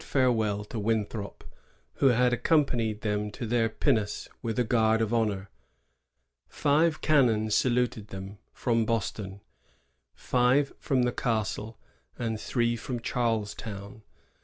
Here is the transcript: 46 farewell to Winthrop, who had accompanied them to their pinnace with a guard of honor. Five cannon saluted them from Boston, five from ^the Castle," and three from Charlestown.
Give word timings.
46 0.01 0.11
farewell 0.13 0.65
to 0.65 0.79
Winthrop, 0.79 1.43
who 1.97 2.07
had 2.07 2.33
accompanied 2.33 3.01
them 3.01 3.29
to 3.29 3.45
their 3.45 3.69
pinnace 3.69 4.27
with 4.41 4.57
a 4.57 4.63
guard 4.63 4.99
of 4.99 5.13
honor. 5.13 5.51
Five 6.49 7.01
cannon 7.01 7.51
saluted 7.51 8.07
them 8.07 8.39
from 8.51 8.83
Boston, 8.87 9.41
five 10.15 10.73
from 10.79 11.03
^the 11.03 11.15
Castle," 11.15 11.77
and 12.17 12.41
three 12.41 12.75
from 12.75 12.99
Charlestown. 12.99 14.01